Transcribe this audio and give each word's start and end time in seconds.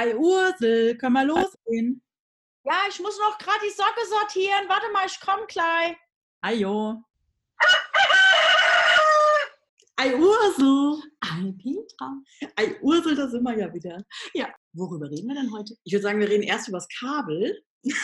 Ei 0.00 0.16
Ursel, 0.16 0.96
können 0.96 1.12
wir 1.12 1.26
losgehen? 1.26 2.02
Ja, 2.64 2.84
ich 2.88 2.98
muss 3.00 3.18
noch 3.18 3.36
gerade 3.36 3.60
die 3.66 3.70
Socke 3.70 4.00
sortieren. 4.08 4.66
Warte 4.66 4.90
mal, 4.94 5.04
ich 5.06 5.20
komm 5.20 5.46
gleich. 5.46 5.94
Ajo. 6.40 7.04
Ei 9.96 10.16
Ursel. 10.16 11.02
Ei 11.20 11.52
Petra. 11.52 12.16
Ei 12.56 12.80
Ursel, 12.80 13.14
da 13.14 13.28
sind 13.28 13.42
wir 13.42 13.58
ja 13.58 13.74
wieder. 13.74 14.02
Ja, 14.32 14.48
worüber 14.72 15.10
reden 15.10 15.28
wir 15.28 15.34
denn 15.34 15.52
heute? 15.52 15.74
Ich 15.84 15.92
würde 15.92 16.04
sagen, 16.04 16.18
wir 16.18 16.30
reden 16.30 16.44
erst 16.44 16.68
über 16.68 16.78
das 16.78 16.88
Kabel. 16.98 17.62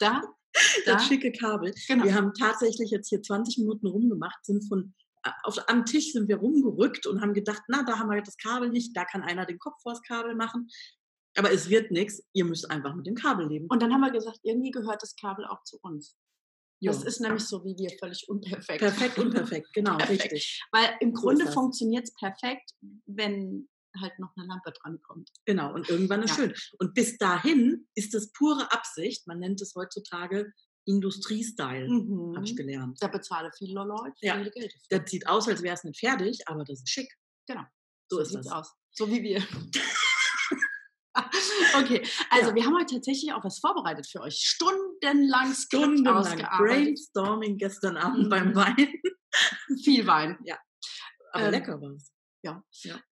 Da, 0.00 0.20
Das 0.52 0.84
da. 0.84 0.98
schicke 0.98 1.30
Kabel. 1.32 1.72
Genau. 1.86 2.04
Wir 2.04 2.14
haben 2.14 2.34
tatsächlich 2.34 2.90
jetzt 2.90 3.08
hier 3.08 3.22
20 3.22 3.56
Minuten 3.58 3.86
rumgemacht, 3.86 4.44
sind 4.44 4.66
von 4.68 4.92
äh, 5.22 5.30
auf, 5.44 5.56
am 5.68 5.86
Tisch 5.86 6.12
sind 6.12 6.28
wir 6.28 6.36
rumgerückt 6.36 7.06
und 7.06 7.22
haben 7.22 7.32
gedacht, 7.32 7.62
na, 7.68 7.84
da 7.84 7.98
haben 7.98 8.10
wir 8.10 8.20
das 8.20 8.36
Kabel 8.36 8.68
nicht, 8.70 8.94
da 8.96 9.04
kann 9.04 9.22
einer 9.22 9.46
den 9.46 9.60
Kopf 9.60 9.80
vors 9.82 10.02
Kabel 10.02 10.34
machen. 10.34 10.68
Aber 11.36 11.50
es 11.52 11.68
wird 11.68 11.90
nichts, 11.90 12.22
ihr 12.32 12.44
müsst 12.44 12.70
einfach 12.70 12.94
mit 12.94 13.06
dem 13.06 13.14
Kabel 13.16 13.48
leben. 13.48 13.66
Und 13.68 13.82
dann 13.82 13.92
haben 13.92 14.00
wir 14.02 14.10
gesagt, 14.12 14.38
irgendwie 14.42 14.70
gehört 14.70 15.02
das 15.02 15.16
Kabel 15.16 15.44
auch 15.46 15.62
zu 15.64 15.78
uns. 15.82 16.16
Ja. 16.80 16.92
Das 16.92 17.02
ist 17.04 17.20
nämlich 17.20 17.44
so 17.44 17.64
wie 17.64 17.76
wir, 17.78 17.90
völlig 17.98 18.28
unperfekt. 18.28 18.78
perfekt 18.80 19.18
und 19.18 19.32
perfekt, 19.32 19.68
genau, 19.72 19.96
Perfekt. 19.98 20.22
richtig. 20.24 20.62
Weil 20.70 20.94
im 21.00 21.14
So 21.14 21.22
Grunde 21.22 21.44
ist 21.44 21.54
funktioniert 21.54 22.04
es 22.04 22.14
perfekt, 22.14 22.70
wenn 23.06 23.68
halt 24.00 24.18
noch 24.18 24.32
eine 24.36 24.46
Lampe 24.46 24.72
dran 24.72 25.00
kommt. 25.02 25.30
Genau, 25.46 25.72
und 25.72 25.88
irgendwann 25.88 26.22
ist 26.24 26.30
Ja. 26.30 26.44
schön. 26.44 26.54
Und 26.78 26.94
bis 26.94 27.16
dahin 27.16 27.86
ist 27.94 28.12
es 28.14 28.32
pure 28.32 28.70
Absicht, 28.72 29.26
man 29.26 29.38
nennt 29.38 29.60
es 29.62 29.74
heutzutage 29.76 30.52
Industriestyle, 30.86 31.88
Mhm. 31.88 32.34
habe 32.36 32.44
ich 32.44 32.56
gelernt. 32.56 32.98
Da 33.00 33.08
bezahle 33.08 33.50
viele 33.56 33.74
Leute 33.84 34.12
Ja. 34.20 34.36
viele 34.36 34.50
Geld. 34.50 34.74
dafür. 34.74 35.00
Das 35.00 35.10
sieht 35.10 35.26
aus, 35.28 35.48
als 35.48 35.62
wäre 35.62 35.74
es 35.74 35.84
nicht 35.84 35.98
fertig, 36.00 36.46
aber 36.46 36.64
das 36.64 36.80
ist 36.80 36.88
schick. 36.90 37.10
Genau. 37.46 37.62
So 38.10 38.18
ist 38.20 38.30
sieht's 38.30 38.44
das. 38.46 38.52
aus. 38.52 38.74
So 38.90 39.08
wie 39.10 39.22
wir. 39.22 39.42
okay, 41.82 42.06
also 42.30 42.48
Ja. 42.50 42.54
wir 42.54 42.64
haben 42.64 42.74
heute 42.76 42.94
tatsächlich 42.96 43.32
auch 43.32 43.44
was 43.44 43.58
vorbereitet 43.58 44.06
für 44.10 44.20
euch. 44.20 44.36
Stundenlang 44.36 45.52
Stundenlang. 45.54 46.38
Brainstorming 46.58 47.56
gestern 47.58 47.96
Abend 47.96 48.24
Mhm. 48.26 48.28
beim 48.30 48.54
Wein. 48.54 48.88
Viel 49.82 50.06
Wein. 50.06 50.38
Aber 51.32 51.44
Ähm, 51.46 51.50
lecker 51.50 51.80
war 51.80 51.90
es. 51.92 52.10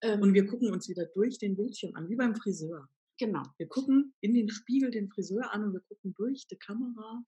Ähm, 0.02 0.20
Und 0.20 0.34
wir 0.34 0.46
gucken 0.46 0.70
uns 0.72 0.88
wieder 0.88 1.06
durch 1.14 1.38
den 1.38 1.56
Bildschirm 1.56 1.94
an, 1.96 2.08
wie 2.08 2.16
beim 2.16 2.36
Friseur. 2.36 2.86
genau. 3.18 3.42
Wir 3.56 3.68
gucken 3.68 4.14
in 4.20 4.34
den 4.34 4.48
Spiegel 4.50 4.90
den 4.90 5.08
Friseur 5.08 5.52
an 5.52 5.64
und 5.64 5.72
wir 5.72 5.80
gucken 5.80 6.12
durch 6.16 6.46
die 6.48 6.56
Kamera 6.56 7.22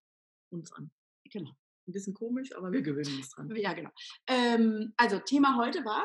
uns 0.51 0.73
an. 0.73 0.91
Genau. 1.31 1.51
Ein 1.87 1.93
bisschen 1.93 2.15
komisch, 2.15 2.55
aber 2.57 2.73
wir 2.73 2.83
gewöhnen 2.83 3.17
uns 3.17 3.31
dran. 3.31 3.51
Ja, 3.57 3.73
genau. 3.75 3.91
Ähm, 4.27 4.93
also 4.97 5.19
Thema 5.21 5.57
heute 5.57 5.85
war, 5.85 6.05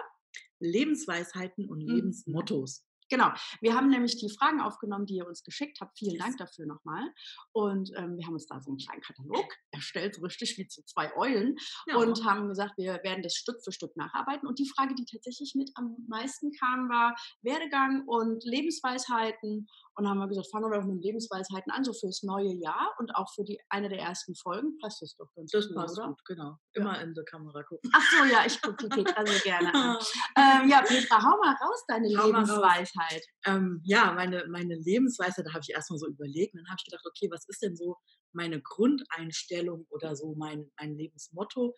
Lebensweisheiten 0.59 1.67
und 1.69 1.79
Mhm. 1.83 1.95
Lebensmottos. 1.95 2.85
Genau, 3.09 3.31
wir 3.61 3.75
haben 3.75 3.89
nämlich 3.89 4.17
die 4.17 4.29
Fragen 4.29 4.61
aufgenommen, 4.61 5.05
die 5.05 5.15
ihr 5.15 5.27
uns 5.27 5.43
geschickt 5.43 5.79
habt. 5.81 5.97
Vielen 5.97 6.17
Dank 6.17 6.37
dafür 6.37 6.65
nochmal. 6.65 7.03
Und 7.51 7.91
ähm, 7.95 8.17
wir 8.17 8.25
haben 8.25 8.33
uns 8.33 8.47
da 8.47 8.59
so 8.61 8.71
einen 8.71 8.77
kleinen 8.77 9.01
Katalog 9.01 9.45
erstellt, 9.71 10.15
so 10.15 10.21
richtig 10.21 10.57
wie 10.57 10.67
zu 10.67 10.83
zwei 10.85 11.15
Eulen. 11.15 11.55
Ja. 11.87 11.97
und 11.97 12.23
haben 12.25 12.47
gesagt, 12.47 12.77
wir 12.77 12.99
werden 13.03 13.23
das 13.23 13.35
Stück 13.35 13.63
für 13.63 13.71
Stück 13.71 13.95
nacharbeiten. 13.95 14.47
Und 14.47 14.59
die 14.59 14.69
Frage, 14.69 14.95
die 14.95 15.05
tatsächlich 15.05 15.53
mit 15.55 15.71
am 15.75 15.95
meisten 16.07 16.51
kam, 16.51 16.89
war 16.89 17.15
Werdegang 17.41 18.03
und 18.07 18.43
Lebensweisheiten. 18.43 19.67
Und 19.99 20.05
dann 20.05 20.13
haben 20.13 20.19
wir 20.19 20.27
gesagt, 20.29 20.47
fangen 20.49 20.71
wir 20.71 20.79
doch 20.79 20.85
mit 20.87 21.03
Lebensweisheiten 21.03 21.73
an, 21.73 21.83
so 21.83 21.91
fürs 21.91 22.23
neue 22.23 22.53
Jahr 22.53 22.95
und 22.99 23.13
auch 23.15 23.29
für 23.35 23.43
die 23.43 23.59
eine 23.67 23.89
der 23.89 23.99
ersten 23.99 24.33
Folgen. 24.33 24.77
Passt 24.77 25.01
das 25.01 25.13
doch 25.17 25.27
ganz 25.35 25.51
das 25.51 25.67
gut, 25.67 25.75
passt 25.75 25.97
oder? 25.97 26.07
gut, 26.07 26.23
genau. 26.23 26.55
Immer 26.71 27.01
in 27.01 27.13
die 27.13 27.21
Kamera 27.25 27.61
gucken. 27.63 27.91
Ach 27.93 28.01
so, 28.09 28.23
ja, 28.23 28.45
ich 28.45 28.61
gucke 28.61 28.87
die 28.87 29.03
Petra 29.03 29.25
so 29.25 29.43
gerne 29.43 29.73
an. 29.73 29.97
Ähm, 30.37 30.69
ja, 30.69 30.81
Petra, 30.83 31.17
hau 31.21 31.37
mal 31.41 31.53
raus, 31.53 31.83
deine 31.89 32.07
Hau 32.17 32.29
mal 32.31 32.39
raus. 32.39 32.47
Lebensweisheit. 32.47 33.25
ähm, 33.45 33.81
ja, 33.83 34.13
meine, 34.13 34.47
meine 34.47 34.75
Lebensweise, 34.75 35.43
da 35.43 35.49
habe 35.51 35.63
ich 35.67 35.71
erstmal 35.71 35.99
so 35.99 36.07
überlegt. 36.07 36.53
Und 36.53 36.61
dann 36.61 36.69
habe 36.69 36.77
ich 36.79 36.85
gedacht, 36.85 37.05
okay, 37.05 37.27
was 37.29 37.45
ist 37.49 37.61
denn 37.61 37.75
so 37.75 37.97
meine 38.31 38.61
Grundeinstellung 38.61 39.85
oder 39.89 40.15
so 40.15 40.33
mein, 40.35 40.71
mein 40.79 40.95
Lebensmotto? 40.95 41.75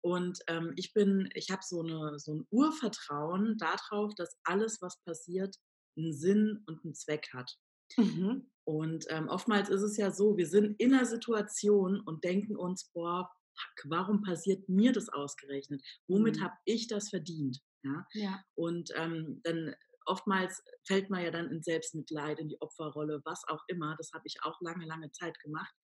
Und 0.00 0.38
ähm, 0.46 0.74
ich 0.76 0.92
bin, 0.92 1.28
ich 1.34 1.50
habe 1.50 1.62
so, 1.64 1.80
eine, 1.80 2.20
so 2.20 2.34
ein 2.34 2.46
Urvertrauen 2.50 3.56
darauf, 3.58 4.14
dass 4.14 4.36
alles, 4.44 4.80
was 4.80 5.02
passiert, 5.02 5.56
einen 5.96 6.12
Sinn 6.12 6.62
und 6.66 6.84
einen 6.84 6.94
Zweck 6.94 7.28
hat. 7.32 7.56
Mhm. 7.96 8.50
Und 8.64 9.04
ähm, 9.10 9.28
oftmals 9.28 9.68
ist 9.68 9.82
es 9.82 9.96
ja 9.96 10.10
so, 10.10 10.36
wir 10.36 10.46
sind 10.46 10.80
in 10.80 10.94
einer 10.94 11.04
Situation 11.04 12.00
und 12.00 12.24
denken 12.24 12.56
uns, 12.56 12.90
boah, 12.94 13.30
fuck, 13.54 13.90
warum 13.90 14.22
passiert 14.22 14.68
mir 14.68 14.92
das 14.92 15.08
ausgerechnet? 15.08 15.82
Womit 16.08 16.38
Mhm. 16.38 16.44
habe 16.44 16.54
ich 16.64 16.88
das 16.88 17.10
verdient? 17.10 17.60
Ja? 17.82 18.06
Ja. 18.14 18.44
Und 18.54 18.90
ähm, 18.96 19.40
dann 19.44 19.74
oftmals 20.06 20.62
fällt 20.86 21.10
man 21.10 21.22
ja 21.22 21.30
dann 21.30 21.50
in 21.50 21.62
Selbstmitleid, 21.62 22.38
in 22.38 22.48
die 22.48 22.60
Opferrolle, 22.60 23.20
was 23.24 23.42
auch 23.48 23.62
immer. 23.68 23.94
Das 23.98 24.12
habe 24.12 24.24
ich 24.26 24.36
auch 24.42 24.60
lange, 24.60 24.86
lange 24.86 25.10
Zeit 25.12 25.38
gemacht. 25.40 25.74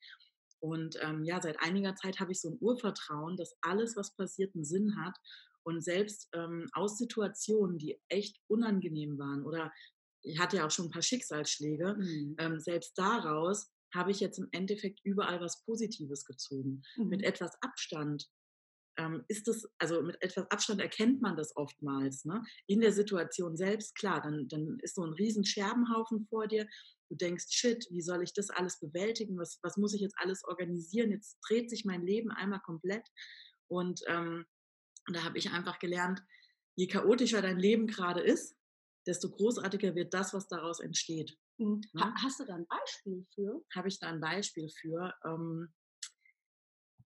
Und 0.63 0.97
ähm, 1.01 1.25
ja, 1.25 1.41
seit 1.41 1.61
einiger 1.63 1.95
Zeit 1.97 2.21
habe 2.21 2.33
ich 2.33 2.41
so 2.41 2.51
ein 2.51 2.59
Urvertrauen, 2.61 3.37
dass 3.37 3.57
alles, 3.63 3.97
was 3.97 4.15
passiert, 4.15 4.55
einen 4.55 4.65
Sinn 4.65 4.95
hat. 5.03 5.17
Und 5.63 5.83
selbst 5.83 6.29
ähm, 6.35 6.67
aus 6.73 6.99
Situationen, 6.99 7.79
die 7.79 7.99
echt 8.09 8.39
unangenehm 8.49 9.19
waren 9.19 9.45
oder 9.45 9.73
ich 10.23 10.39
hatte 10.39 10.59
ja 10.59 10.67
auch 10.67 10.71
schon 10.71 10.87
ein 10.87 10.91
paar 10.91 11.03
Schicksalsschläge, 11.03 11.95
Mhm. 11.99 12.37
ähm, 12.39 12.61
selbst 12.61 12.97
daraus 12.99 13.71
habe 13.95 14.11
ich 14.13 14.21
jetzt 14.21 14.39
im 14.39 14.49
Endeffekt 14.53 15.01
überall 15.05 15.41
was 15.41 15.65
Positives 15.65 16.25
gezogen. 16.25 16.83
Mit 16.97 17.21
Mhm. 17.21 17.25
etwas 17.27 17.53
Abstand 17.63 18.27
ähm, 18.99 19.25
ist 19.29 19.49
es, 19.49 19.67
also 19.79 20.03
mit 20.03 20.21
etwas 20.23 20.51
Abstand 20.51 20.81
erkennt 20.81 21.23
man 21.23 21.37
das 21.37 21.57
oftmals. 21.57 22.25
Ne? 22.25 22.43
In 22.67 22.81
der 22.81 22.93
Situation 22.93 23.57
selbst, 23.57 23.95
klar, 23.95 24.21
dann, 24.21 24.47
dann 24.49 24.79
ist 24.83 24.97
so 24.97 25.03
ein 25.05 25.13
riesen 25.15 25.45
Scherbenhaufen 25.45 26.27
vor 26.29 26.47
dir. 26.49 26.69
Du 27.09 27.17
denkst, 27.17 27.47
shit, 27.51 27.87
wie 27.91 28.03
soll 28.03 28.23
ich 28.23 28.33
das 28.35 28.51
alles 28.51 28.79
bewältigen? 28.79 29.39
Was, 29.39 29.59
was 29.63 29.77
muss 29.77 29.95
ich 29.95 30.01
jetzt 30.03 30.17
alles 30.19 30.45
organisieren? 30.45 31.11
Jetzt 31.13 31.39
dreht 31.49 31.71
sich 31.71 31.85
mein 31.85 32.03
Leben 32.07 32.31
einmal 32.31 32.61
komplett. 32.61 33.09
Und 33.69 34.03
ähm, 34.07 34.45
da 35.13 35.25
habe 35.25 35.39
ich 35.39 35.51
einfach 35.51 35.79
gelernt, 35.79 36.21
je 36.77 36.87
chaotischer 36.87 37.43
dein 37.43 37.59
Leben 37.59 37.87
gerade 37.87 38.21
ist, 38.21 38.57
desto 39.07 39.31
großartiger 39.31 39.95
wird 39.95 40.13
das, 40.15 40.33
was 40.35 40.49
daraus 40.49 40.81
entsteht. 40.81 41.37
Mhm. 41.59 41.81
Ne? 41.93 42.03
Ha- 42.03 42.15
Hast 42.23 42.41
du 42.41 42.45
da 42.45 42.55
ein 42.55 42.67
Beispiel 42.67 43.27
für? 43.35 43.63
habe 43.75 43.89
ich 43.89 43.99
da 43.99 44.09
ein 44.09 44.21
Beispiel 44.21 44.69
für. 44.81 45.15
Ähm, 45.25 45.73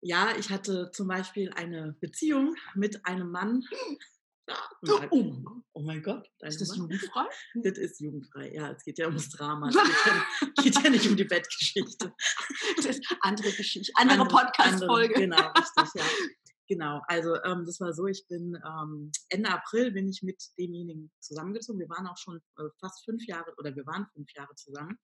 ja, 0.01 0.35
ich 0.37 0.49
hatte 0.49 0.91
zum 0.93 1.07
Beispiel 1.07 1.51
eine 1.55 1.93
Beziehung 1.99 2.55
mit 2.75 3.05
einem 3.05 3.31
Mann. 3.31 3.63
Ja, 4.47 4.97
ein- 4.99 5.09
Oh 5.11 5.21
mein 5.23 5.43
Gott. 5.43 5.63
oh 5.73 5.81
mein 5.81 6.01
Gott, 6.01 6.27
Ist 6.39 6.59
das 6.61 6.69
Mann? 6.69 6.79
jugendfrei? 6.89 7.25
Das 7.55 7.77
ist 7.77 7.99
jugendfrei. 7.99 8.51
Ja, 8.53 8.71
es 8.71 8.83
geht 8.83 8.97
ja 8.97 9.05
ums 9.07 9.29
Drama. 9.29 9.69
Es 9.69 9.75
geht 9.75 9.85
ja, 10.05 10.25
geht 10.63 10.83
ja 10.83 10.89
nicht 10.89 11.07
um 11.07 11.15
die 11.17 11.25
Bettgeschichte. 11.25 12.13
Das 12.77 12.85
ist 12.85 13.15
andere 13.21 13.51
Geschichte, 13.51 13.91
andere, 13.95 14.21
Andere- 14.21 14.37
Podcast-Folge. 14.45 15.13
Genau, 15.15 15.51
richtig, 15.51 15.93
ja. 15.95 16.05
Genau, 16.69 17.01
also 17.07 17.33
ähm, 17.43 17.65
das 17.65 17.79
war 17.79 17.93
so, 17.93 18.05
ich 18.05 18.27
bin 18.27 18.55
ähm, 18.63 19.11
Ende 19.29 19.49
April 19.49 19.91
bin 19.91 20.07
ich 20.07 20.21
mit 20.21 20.39
demjenigen 20.59 21.11
zusammengezogen. 21.19 21.79
Wir 21.79 21.89
waren 21.89 22.05
auch 22.05 22.17
schon 22.17 22.37
äh, 22.57 22.69
fast 22.79 23.03
fünf 23.05 23.25
Jahre 23.25 23.51
oder 23.57 23.75
wir 23.75 23.87
waren 23.87 24.05
fünf 24.13 24.31
Jahre 24.35 24.53
zusammen. 24.53 24.99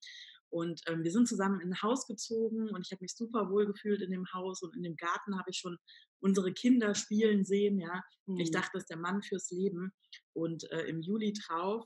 Und 0.50 0.80
ähm, 0.88 1.04
wir 1.04 1.12
sind 1.12 1.28
zusammen 1.28 1.60
in 1.62 1.74
ein 1.74 1.82
Haus 1.82 2.06
gezogen 2.06 2.70
und 2.70 2.86
ich 2.86 2.92
habe 2.92 3.04
mich 3.04 3.16
super 3.16 3.50
wohl 3.50 3.66
gefühlt 3.66 4.02
in 4.04 4.12
dem 4.12 4.26
Haus 4.32 4.62
und 4.62 4.76
in 4.76 4.84
dem 4.84 4.96
Garten 4.96 5.38
habe 5.40 5.50
ich 5.50 5.58
schon 5.58 5.78
unsere 6.22 6.54
Kinder 6.54 6.94
spielen 6.94 7.44
sehen, 7.46 7.80
ja. 7.80 8.04
Ich 8.38 8.50
Mhm. 8.50 8.54
dachte, 8.54 8.70
das 8.74 8.84
ist 8.84 8.90
der 8.92 8.98
Mann 8.98 9.24
fürs 9.24 9.50
Leben. 9.50 9.92
Und 10.34 10.70
äh, 10.72 10.84
im 10.86 11.02
Juli 11.02 11.34
drauf 11.34 11.84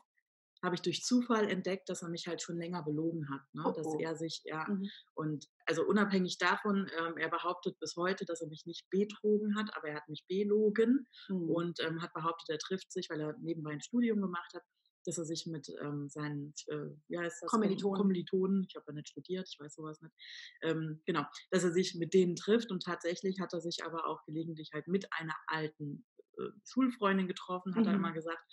habe 0.63 0.75
ich 0.75 0.81
durch 0.81 1.03
Zufall 1.03 1.49
entdeckt, 1.49 1.87
dass 1.89 2.01
er 2.01 2.09
mich 2.09 2.27
halt 2.27 2.41
schon 2.41 2.57
länger 2.57 2.83
belogen 2.83 3.29
hat. 3.29 3.41
Ne? 3.53 3.63
Oh, 3.65 3.71
dass 3.71 3.87
oh. 3.87 3.97
er 3.99 4.15
sich, 4.15 4.41
ja, 4.45 4.65
Mhm. 4.67 4.89
und 5.15 5.45
also 5.65 5.83
unabhängig 5.85 6.37
davon, 6.37 6.89
ähm, 6.99 7.17
er 7.17 7.29
behauptet 7.29 7.79
bis 7.79 7.95
heute, 7.95 8.25
dass 8.25 8.41
er 8.41 8.47
mich 8.49 8.65
nicht 8.65 8.89
betrogen 8.89 9.55
hat, 9.57 9.75
aber 9.77 9.89
er 9.89 9.95
hat 9.95 10.09
mich 10.09 10.25
belogen 10.27 11.07
Mhm. 11.29 11.49
und 11.49 11.79
ähm, 11.81 12.01
hat 12.01 12.13
behauptet, 12.13 12.49
er 12.49 12.57
trifft 12.59 12.91
sich, 12.91 13.09
weil 13.09 13.21
er 13.21 13.37
nebenbei 13.39 13.71
ein 13.71 13.81
Studium 13.81 14.21
gemacht 14.21 14.51
hat, 14.53 14.63
dass 15.05 15.17
er 15.17 15.23
sich 15.23 15.45
mit 15.47 15.69
ähm, 15.81 16.09
seinen, 16.09 16.53
äh, 16.67 16.87
wie 17.07 17.17
heißt 17.17 17.41
das? 17.41 17.49
Kom- 17.49 17.61
Kommilitonen. 17.61 17.97
Kommilitonen, 17.97 18.65
ich 18.67 18.75
habe 18.75 18.85
ja 18.89 18.93
nicht 18.95 19.07
studiert, 19.07 19.47
ich 19.49 19.57
weiß 19.59 19.75
sowas 19.75 20.01
nicht, 20.01 20.13
ähm, 20.61 21.01
genau, 21.05 21.23
dass 21.51 21.63
er 21.63 21.71
sich 21.71 21.95
mit 21.95 22.13
denen 22.13 22.35
trifft 22.35 22.69
und 22.69 22.83
tatsächlich 22.83 23.39
hat 23.39 23.53
er 23.53 23.61
sich 23.61 23.85
aber 23.85 24.05
auch 24.07 24.23
gelegentlich 24.25 24.71
halt 24.73 24.87
mit 24.89 25.07
einer 25.13 25.35
alten 25.47 26.05
äh, 26.37 26.49
Schulfreundin 26.65 27.27
getroffen, 27.29 27.75
hat 27.75 27.85
er 27.85 27.93
Mhm. 27.93 27.99
immer 27.99 28.11
gesagt. 28.11 28.43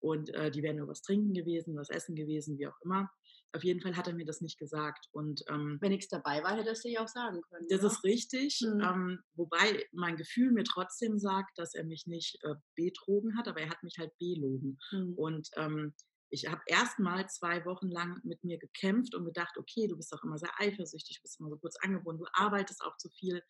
Und 0.00 0.30
äh, 0.34 0.50
die 0.50 0.62
wären 0.62 0.76
nur 0.76 0.88
was 0.88 1.02
trinken 1.02 1.34
gewesen, 1.34 1.76
was 1.76 1.90
essen 1.90 2.14
gewesen, 2.14 2.58
wie 2.58 2.66
auch 2.66 2.80
immer. 2.82 3.10
Auf 3.52 3.64
jeden 3.64 3.80
Fall 3.80 3.96
hat 3.96 4.06
er 4.06 4.14
mir 4.14 4.24
das 4.24 4.40
nicht 4.40 4.58
gesagt. 4.58 5.06
Und 5.12 5.42
ähm, 5.48 5.78
Wenn 5.80 5.90
nichts 5.90 6.08
dabei 6.08 6.42
war, 6.42 6.56
hättest 6.56 6.84
du 6.84 6.88
ja 6.88 7.02
auch 7.02 7.08
sagen 7.08 7.42
können. 7.42 7.66
das 7.68 7.80
oder? 7.80 7.88
ist 7.88 8.04
richtig, 8.04 8.60
Mhm. 8.62 8.80
ähm, 8.80 9.18
wobei 9.34 9.84
mein 9.92 10.16
Gefühl 10.16 10.52
mir 10.52 10.64
trotzdem 10.64 11.18
sagt, 11.18 11.58
dass 11.58 11.74
er 11.74 11.84
mich 11.84 12.06
nicht 12.06 12.38
äh, 12.44 12.54
betrogen 12.76 13.36
hat, 13.36 13.48
aber 13.48 13.60
er 13.60 13.70
hat 13.70 13.82
mich 13.82 13.98
halt 13.98 14.16
belogen. 14.18 14.78
Mhm. 14.92 15.14
Und 15.14 15.48
ähm, 15.56 15.94
ich 16.30 16.46
habe 16.48 16.62
erst 16.66 17.00
mal 17.00 17.28
zwei 17.28 17.64
Wochen 17.64 17.88
lang 17.88 18.20
mit 18.22 18.44
mir 18.44 18.56
gekämpft 18.58 19.14
und 19.16 19.24
gedacht, 19.24 19.56
okay, 19.58 19.88
du 19.88 19.96
bist 19.96 20.12
auch 20.14 20.22
immer 20.22 20.38
sehr 20.38 20.52
eifersüchtig, 20.58 21.20
bist 21.22 21.40
immer 21.40 21.50
so 21.50 21.56
kurz 21.58 21.74
angebunden, 21.82 22.22
du 22.22 22.30
arbeitest 22.32 22.82
auch 22.84 22.96
zu 22.98 23.08
viel. 23.10 23.42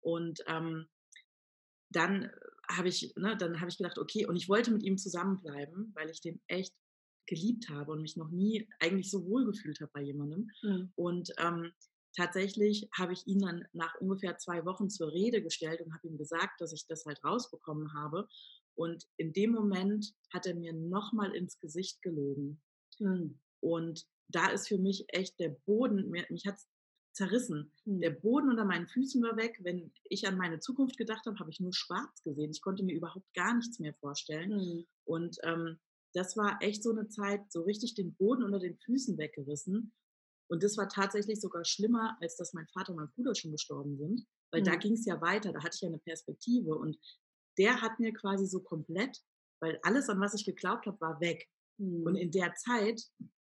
Und 0.00 0.40
ähm, 0.48 0.88
dann 1.90 2.30
habe 2.70 2.88
ich, 2.88 3.14
ne, 3.16 3.36
dann 3.36 3.60
habe 3.60 3.70
ich 3.70 3.78
gedacht, 3.78 3.98
okay, 3.98 4.26
und 4.26 4.36
ich 4.36 4.48
wollte 4.48 4.72
mit 4.72 4.82
ihm 4.82 4.98
zusammenbleiben, 4.98 5.92
weil 5.94 6.10
ich 6.10 6.20
den 6.20 6.40
echt 6.46 6.74
geliebt 7.26 7.68
habe 7.70 7.92
und 7.92 8.02
mich 8.02 8.16
noch 8.16 8.30
nie 8.30 8.68
eigentlich 8.80 9.10
so 9.10 9.24
wohl 9.26 9.46
gefühlt 9.46 9.80
habe 9.80 9.90
bei 9.94 10.02
jemandem. 10.02 10.50
Mhm. 10.62 10.92
Und 10.94 11.32
ähm, 11.38 11.72
tatsächlich 12.14 12.88
habe 12.96 13.12
ich 13.12 13.26
ihn 13.26 13.40
dann 13.40 13.64
nach 13.72 13.94
ungefähr 14.00 14.36
zwei 14.38 14.64
Wochen 14.64 14.90
zur 14.90 15.12
Rede 15.12 15.42
gestellt 15.42 15.80
und 15.80 15.92
habe 15.94 16.06
ihm 16.06 16.18
gesagt, 16.18 16.60
dass 16.60 16.72
ich 16.72 16.86
das 16.86 17.04
halt 17.06 17.22
rausbekommen 17.24 17.94
habe. 17.94 18.28
Und 18.76 19.06
in 19.16 19.32
dem 19.32 19.52
Moment 19.52 20.14
hat 20.32 20.46
er 20.46 20.54
mir 20.54 20.72
nochmal 20.72 21.34
ins 21.34 21.58
Gesicht 21.60 22.02
gelogen. 22.02 22.60
Mhm. 22.98 23.40
Und 23.60 24.04
da 24.28 24.48
ist 24.48 24.68
für 24.68 24.78
mich 24.78 25.04
echt 25.08 25.38
der 25.38 25.56
Boden, 25.66 26.10
mich 26.10 26.46
hat 26.46 26.56
es 26.56 26.68
zerrissen. 27.14 27.70
Mhm. 27.84 28.00
Der 28.00 28.10
Boden 28.10 28.50
unter 28.50 28.64
meinen 28.64 28.88
Füßen 28.88 29.22
war 29.22 29.36
weg. 29.36 29.58
Wenn 29.62 29.90
ich 30.04 30.26
an 30.26 30.36
meine 30.36 30.58
Zukunft 30.58 30.96
gedacht 30.96 31.26
habe, 31.26 31.38
habe 31.38 31.50
ich 31.50 31.60
nur 31.60 31.72
schwarz 31.72 32.22
gesehen. 32.22 32.50
Ich 32.50 32.60
konnte 32.60 32.82
mir 32.82 32.94
überhaupt 32.94 33.32
gar 33.34 33.54
nichts 33.54 33.78
mehr 33.78 33.94
vorstellen. 33.94 34.50
Mhm. 34.50 34.86
Und 35.04 35.38
ähm, 35.44 35.78
das 36.12 36.36
war 36.36 36.58
echt 36.60 36.82
so 36.82 36.90
eine 36.90 37.08
Zeit, 37.08 37.50
so 37.50 37.62
richtig 37.62 37.94
den 37.94 38.14
Boden 38.14 38.42
unter 38.42 38.58
den 38.58 38.76
Füßen 38.78 39.16
weggerissen. 39.16 39.92
Und 40.48 40.62
das 40.62 40.76
war 40.76 40.88
tatsächlich 40.88 41.40
sogar 41.40 41.64
schlimmer, 41.64 42.16
als 42.20 42.36
dass 42.36 42.52
mein 42.52 42.68
Vater 42.68 42.90
und 42.90 42.98
mein 42.98 43.10
Bruder 43.14 43.34
schon 43.34 43.52
gestorben 43.52 43.96
sind, 43.96 44.26
weil 44.52 44.60
mhm. 44.60 44.66
da 44.66 44.76
ging 44.76 44.92
es 44.92 45.06
ja 45.06 45.20
weiter, 45.20 45.52
da 45.52 45.62
hatte 45.62 45.74
ich 45.74 45.80
ja 45.80 45.88
eine 45.88 45.98
Perspektive. 45.98 46.74
Und 46.76 46.98
der 47.58 47.80
hat 47.80 47.98
mir 47.98 48.12
quasi 48.12 48.46
so 48.46 48.60
komplett, 48.60 49.18
weil 49.60 49.78
alles, 49.82 50.08
an 50.08 50.20
was 50.20 50.34
ich 50.34 50.44
geglaubt 50.44 50.86
habe, 50.86 51.00
war 51.00 51.20
weg. 51.20 51.48
Und 51.78 52.14
in 52.14 52.30
der 52.30 52.54
Zeit, 52.54 53.02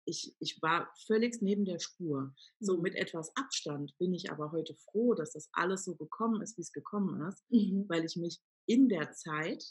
ich, 0.06 0.35
ich 0.38 0.62
war 0.62 0.88
völlig 1.06 1.43
neben 1.43 1.64
der 1.64 1.79
Spur. 1.79 2.35
So 2.61 2.76
mhm. 2.76 2.82
mit 2.82 2.94
etwas 2.94 3.37
Abstand 3.37 3.97
bin 3.99 4.14
ich 4.14 4.31
aber 4.31 4.53
heute 4.53 4.75
froh, 4.75 5.14
dass 5.14 5.32
das 5.32 5.49
alles 5.53 5.85
so 5.85 5.94
gekommen 5.97 6.41
ist, 6.41 6.56
wie 6.56 6.62
es 6.62 6.73
gekommen 6.73 7.20
ist, 7.29 7.44
mhm. 7.50 7.85
weil 7.88 8.05
ich 8.05 8.17
mich 8.17 8.41
in 8.67 8.88
der 8.88 9.12
Zeit 9.12 9.64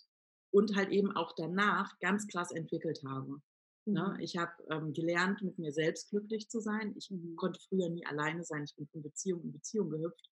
und 0.51 0.75
halt 0.75 0.91
eben 0.91 1.11
auch 1.11 1.33
danach 1.35 1.97
ganz 1.99 2.27
krass 2.27 2.51
entwickelt 2.51 3.01
habe. 3.07 3.41
Ne? 3.85 4.13
Mhm. 4.15 4.19
Ich 4.19 4.37
habe 4.37 4.51
ähm, 4.69 4.93
gelernt, 4.93 5.41
mit 5.41 5.57
mir 5.57 5.71
selbst 5.71 6.09
glücklich 6.09 6.49
zu 6.49 6.59
sein. 6.59 6.93
Ich 6.97 7.09
mhm. 7.09 7.35
konnte 7.35 7.59
früher 7.69 7.89
nie 7.89 8.05
alleine 8.05 8.43
sein. 8.43 8.63
Ich 8.63 8.75
bin 8.75 8.87
von 8.87 9.03
Beziehung 9.03 9.41
in 9.43 9.53
Beziehung 9.53 9.89
gehüpft 9.89 10.29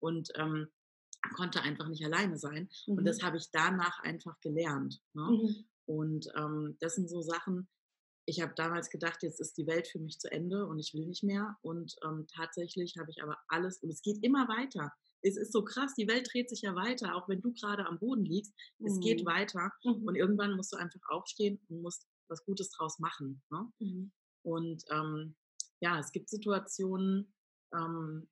und 0.00 0.30
ähm, 0.36 0.68
konnte 1.34 1.62
einfach 1.62 1.88
nicht 1.88 2.04
alleine 2.04 2.36
sein. 2.38 2.68
Mhm. 2.86 2.98
Und 2.98 3.04
das 3.04 3.22
habe 3.22 3.38
ich 3.38 3.50
danach 3.50 3.98
einfach 4.00 4.38
gelernt. 4.40 5.00
Ne? 5.14 5.22
Mhm. 5.22 5.64
Und 5.86 6.28
ähm, 6.36 6.76
das 6.80 6.96
sind 6.96 7.08
so 7.08 7.22
Sachen, 7.22 7.68
ich 8.26 8.40
habe 8.40 8.52
damals 8.56 8.90
gedacht, 8.90 9.22
jetzt 9.22 9.40
ist 9.40 9.56
die 9.56 9.66
Welt 9.66 9.86
für 9.86 10.00
mich 10.00 10.18
zu 10.18 10.30
Ende 10.30 10.66
und 10.66 10.80
ich 10.80 10.92
will 10.94 11.06
nicht 11.06 11.22
mehr. 11.22 11.56
Und 11.62 11.94
ähm, 12.04 12.26
tatsächlich 12.26 12.96
habe 12.98 13.10
ich 13.10 13.22
aber 13.22 13.38
alles, 13.48 13.78
und 13.78 13.90
es 13.90 14.02
geht 14.02 14.22
immer 14.22 14.48
weiter. 14.48 14.92
Es 15.22 15.36
ist 15.36 15.52
so 15.52 15.64
krass, 15.64 15.94
die 15.94 16.08
Welt 16.08 16.28
dreht 16.32 16.50
sich 16.50 16.62
ja 16.62 16.74
weiter, 16.74 17.14
auch 17.14 17.28
wenn 17.28 17.40
du 17.40 17.52
gerade 17.52 17.86
am 17.86 17.98
Boden 17.98 18.24
liegst. 18.24 18.52
Es 18.84 18.98
geht 19.00 19.22
mhm. 19.22 19.26
weiter. 19.26 19.70
Mhm. 19.84 20.06
Und 20.06 20.16
irgendwann 20.16 20.56
musst 20.56 20.72
du 20.72 20.76
einfach 20.76 21.00
aufstehen 21.08 21.60
und 21.68 21.82
musst 21.82 22.06
was 22.28 22.44
Gutes 22.44 22.70
draus 22.70 22.98
machen. 22.98 23.42
Ne? 23.50 23.72
Mhm. 23.78 24.12
Und 24.42 24.84
ähm, 24.90 25.36
ja, 25.80 25.98
es 26.00 26.10
gibt 26.10 26.28
Situationen, 26.28 27.32
ähm, 27.74 28.28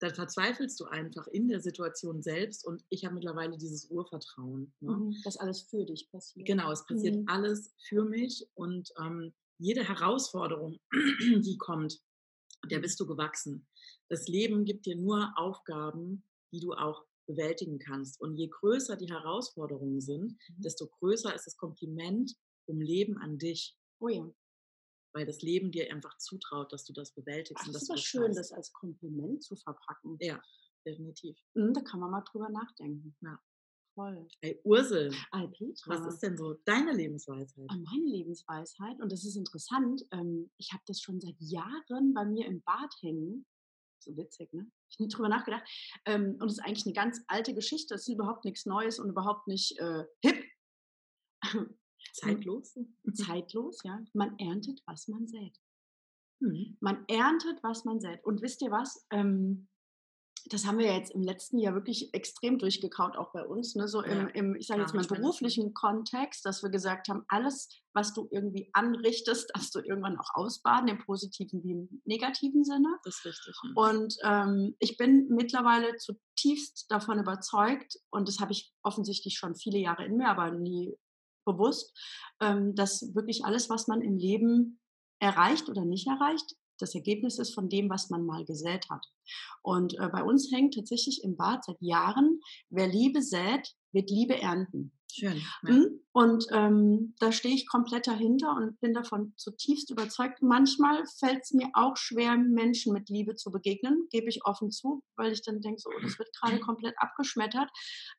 dann 0.00 0.14
verzweifelst 0.14 0.80
du 0.80 0.86
einfach 0.86 1.26
in 1.28 1.48
der 1.48 1.60
Situation 1.60 2.22
selbst 2.22 2.66
und 2.66 2.84
ich 2.88 3.04
habe 3.04 3.14
mittlerweile 3.14 3.56
dieses 3.58 3.90
Urvertrauen. 3.90 4.72
Ne? 4.80 4.92
Mhm, 4.92 5.16
dass 5.24 5.36
alles 5.36 5.62
für 5.62 5.84
dich 5.84 6.10
passiert. 6.10 6.46
Genau, 6.46 6.72
es 6.72 6.86
passiert 6.86 7.16
mhm. 7.16 7.24
alles 7.28 7.74
für 7.86 8.04
mich 8.04 8.48
und 8.54 8.90
ähm, 8.98 9.32
jede 9.58 9.86
Herausforderung, 9.86 10.78
die 10.92 11.58
kommt, 11.58 12.00
der 12.70 12.80
bist 12.80 12.98
du 12.98 13.06
gewachsen. 13.06 13.66
Das 14.08 14.26
Leben 14.26 14.64
gibt 14.64 14.86
dir 14.86 14.96
nur 14.96 15.32
Aufgaben, 15.36 16.24
die 16.52 16.60
du 16.60 16.72
auch 16.72 17.04
bewältigen 17.26 17.78
kannst. 17.78 18.20
Und 18.20 18.36
je 18.36 18.48
größer 18.48 18.96
die 18.96 19.10
Herausforderungen 19.10 20.00
sind, 20.00 20.32
mhm. 20.32 20.62
desto 20.62 20.86
größer 20.86 21.34
ist 21.34 21.46
das 21.46 21.56
Kompliment 21.58 22.34
vom 22.64 22.80
Leben 22.80 23.18
an 23.18 23.38
dich. 23.38 23.76
Oh 24.00 24.08
ja 24.08 24.32
weil 25.12 25.26
das 25.26 25.42
Leben 25.42 25.70
dir 25.70 25.90
einfach 25.90 26.16
zutraut, 26.18 26.72
dass 26.72 26.84
du 26.84 26.92
das 26.92 27.12
bewältigst. 27.12 27.64
Ach, 27.66 27.72
das 27.72 27.82
ist 27.82 27.90
aber 27.90 27.98
schön, 27.98 28.34
das 28.34 28.52
als 28.52 28.72
Kompliment 28.72 29.42
zu 29.42 29.56
verpacken. 29.56 30.16
Ja, 30.20 30.40
definitiv. 30.86 31.36
Mhm, 31.54 31.74
da 31.74 31.80
kann 31.80 32.00
man 32.00 32.10
mal 32.10 32.22
drüber 32.22 32.48
nachdenken. 32.48 33.16
Ja. 33.20 33.40
Voll. 33.94 34.28
Hey, 34.40 34.60
Ursel, 34.62 35.12
Hey, 35.32 35.50
was 35.86 36.06
ist 36.06 36.22
denn 36.22 36.36
so 36.36 36.54
deine 36.64 36.92
Lebensweisheit? 36.92 37.66
Ah, 37.68 37.76
meine 37.76 38.06
Lebensweisheit, 38.06 39.00
und 39.00 39.10
das 39.10 39.24
ist 39.24 39.36
interessant, 39.36 40.06
ähm, 40.12 40.50
ich 40.58 40.72
habe 40.72 40.82
das 40.86 41.00
schon 41.00 41.20
seit 41.20 41.34
Jahren 41.40 42.14
bei 42.14 42.24
mir 42.24 42.46
im 42.46 42.62
Bad 42.62 42.94
hängen. 43.00 43.46
So 43.98 44.16
witzig, 44.16 44.52
ne? 44.54 44.70
Ich 44.88 44.96
habe 44.96 45.04
nie 45.04 45.08
drüber 45.08 45.28
nachgedacht. 45.28 45.68
Ähm, 46.06 46.36
und 46.40 46.46
es 46.46 46.54
ist 46.54 46.64
eigentlich 46.64 46.86
eine 46.86 46.94
ganz 46.94 47.20
alte 47.26 47.52
Geschichte. 47.52 47.94
Es 47.94 48.08
ist 48.08 48.14
überhaupt 48.14 48.44
nichts 48.44 48.64
Neues 48.64 48.98
und 48.98 49.10
überhaupt 49.10 49.46
nicht 49.46 49.78
äh, 49.78 50.04
hip. 50.22 50.44
Zeitlos? 52.12 52.78
Zeitlos, 53.14 53.78
ja. 53.84 54.02
Man 54.12 54.38
erntet, 54.38 54.82
was 54.86 55.08
man 55.08 55.26
sät. 55.26 55.58
Mhm. 56.40 56.76
Man 56.80 57.04
erntet, 57.08 57.62
was 57.62 57.84
man 57.84 58.00
sät. 58.00 58.24
Und 58.24 58.42
wisst 58.42 58.62
ihr 58.62 58.70
was? 58.70 59.06
Ähm, 59.10 59.68
das 60.46 60.66
haben 60.66 60.78
wir 60.78 60.86
ja 60.86 60.94
jetzt 60.94 61.12
im 61.14 61.22
letzten 61.22 61.58
Jahr 61.58 61.74
wirklich 61.74 62.14
extrem 62.14 62.58
durchgekaut, 62.58 63.16
auch 63.16 63.32
bei 63.32 63.44
uns, 63.44 63.74
ne? 63.74 63.88
so 63.88 64.00
im, 64.02 64.28
im 64.28 64.56
ich 64.56 64.66
sage 64.66 64.80
jetzt 64.80 64.94
mal, 64.94 65.04
beruflichen 65.04 65.74
Kontext, 65.74 66.44
dass 66.46 66.62
wir 66.62 66.70
gesagt 66.70 67.08
haben, 67.08 67.24
alles, 67.28 67.68
was 67.92 68.14
du 68.14 68.26
irgendwie 68.30 68.70
anrichtest, 68.72 69.50
darfst 69.54 69.74
du 69.74 69.80
irgendwann 69.80 70.18
auch 70.18 70.30
ausbaden, 70.34 70.88
im 70.88 70.98
positiven 70.98 71.62
wie 71.62 71.72
im 71.72 72.02
negativen 72.04 72.64
Sinne. 72.64 72.98
Das 73.04 73.16
ist 73.16 73.26
richtig. 73.26 73.54
Ja. 73.62 73.90
Und 73.90 74.16
ähm, 74.24 74.76
ich 74.78 74.96
bin 74.96 75.28
mittlerweile 75.28 75.96
zutiefst 75.96 76.90
davon 76.90 77.18
überzeugt, 77.18 77.96
und 78.10 78.28
das 78.28 78.40
habe 78.40 78.52
ich 78.52 78.72
offensichtlich 78.82 79.36
schon 79.36 79.54
viele 79.54 79.78
Jahre 79.78 80.04
in 80.04 80.16
mir, 80.16 80.28
aber 80.28 80.50
nie 80.50 80.96
bewusst, 81.44 81.96
ähm, 82.40 82.74
dass 82.74 83.14
wirklich 83.14 83.44
alles, 83.44 83.70
was 83.70 83.86
man 83.88 84.02
im 84.02 84.16
Leben 84.16 84.80
erreicht 85.20 85.68
oder 85.68 85.84
nicht 85.84 86.06
erreicht, 86.06 86.56
das 86.78 86.94
Ergebnis 86.94 87.38
ist 87.38 87.54
von 87.54 87.68
dem, 87.68 87.90
was 87.90 88.10
man 88.10 88.24
mal 88.24 88.44
gesät 88.44 88.88
hat. 88.90 89.06
Und 89.62 89.98
äh, 89.98 90.08
bei 90.08 90.22
uns 90.22 90.50
hängt 90.50 90.74
tatsächlich 90.74 91.22
im 91.22 91.36
Bad 91.36 91.64
seit 91.64 91.80
Jahren, 91.80 92.40
wer 92.70 92.88
Liebe 92.88 93.22
sät, 93.22 93.74
wird 93.92 94.10
Liebe 94.10 94.40
ernten. 94.40 94.92
Schön. 95.12 95.42
Ja. 95.64 95.68
Hm? 95.68 96.00
Und 96.12 96.46
ähm, 96.52 97.14
da 97.18 97.32
stehe 97.32 97.54
ich 97.54 97.68
komplett 97.68 98.06
dahinter 98.06 98.54
und 98.56 98.80
bin 98.80 98.94
davon 98.94 99.32
zutiefst 99.36 99.90
überzeugt. 99.90 100.40
Manchmal 100.42 101.04
fällt 101.18 101.42
es 101.42 101.52
mir 101.52 101.68
auch 101.72 101.96
schwer, 101.96 102.36
Menschen 102.36 102.92
mit 102.92 103.08
Liebe 103.08 103.34
zu 103.34 103.50
begegnen, 103.50 104.06
gebe 104.10 104.28
ich 104.28 104.44
offen 104.44 104.70
zu, 104.70 105.02
weil 105.16 105.32
ich 105.32 105.42
dann 105.42 105.60
denke, 105.60 105.80
so, 105.80 105.90
oh, 105.90 106.00
das 106.00 106.18
wird 106.18 106.30
gerade 106.32 106.60
komplett 106.60 106.94
abgeschmettert. 106.98 107.70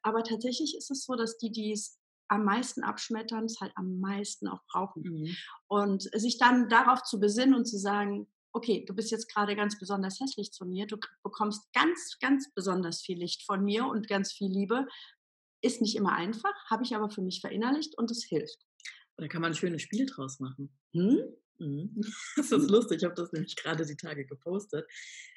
Aber 0.02 0.24
tatsächlich 0.24 0.76
ist 0.78 0.92
es 0.92 1.06
so, 1.06 1.16
dass 1.16 1.38
die, 1.38 1.52
die 1.52 1.72
es 1.72 2.01
am 2.32 2.46
meisten 2.46 2.84
abschmettern, 2.84 3.46
es 3.46 3.60
halt 3.60 3.74
am 3.76 4.00
meisten 4.00 4.48
auch 4.48 4.64
brauchen. 4.72 5.04
Mhm. 5.04 5.36
Und 5.68 6.04
sich 6.14 6.38
dann 6.38 6.70
darauf 6.70 7.04
zu 7.04 7.20
besinnen 7.20 7.54
und 7.54 7.66
zu 7.66 7.78
sagen, 7.78 8.28
okay, 8.54 8.86
du 8.88 8.96
bist 8.96 9.12
jetzt 9.12 9.32
gerade 9.32 9.56
ganz 9.56 9.78
besonders 9.78 10.20
hässlich 10.20 10.52
zu 10.54 10.66
mir, 10.66 10.88
du 10.88 10.98
bekommst 11.24 11.72
ganz, 11.74 12.18
ganz 12.20 12.54
besonders 12.54 13.02
viel 13.02 13.18
Licht 13.18 13.44
von 13.46 13.64
mir 13.64 13.86
und 13.86 14.08
ganz 14.08 14.32
viel 14.32 14.50
Liebe, 14.50 14.88
ist 15.62 15.82
nicht 15.82 15.96
immer 15.96 16.14
einfach, 16.14 16.54
habe 16.70 16.84
ich 16.84 16.96
aber 16.96 17.10
für 17.10 17.22
mich 17.22 17.42
verinnerlicht 17.42 17.98
und 17.98 18.10
es 18.12 18.24
hilft. 18.24 18.66
Da 19.18 19.28
kann 19.28 19.42
man 19.42 19.52
ein 19.52 19.56
schönes 19.56 19.82
Spiel 19.82 20.06
draus 20.06 20.40
machen. 20.40 20.74
Hm? 20.94 21.20
Mhm. 21.60 22.02
Das 22.38 22.52
ist 22.52 22.70
lustig, 22.70 23.00
ich 23.00 23.04
habe 23.04 23.16
das 23.16 23.32
nämlich 23.34 23.56
gerade 23.58 23.86
die 23.86 23.98
Tage 23.98 24.26
gepostet. 24.26 24.88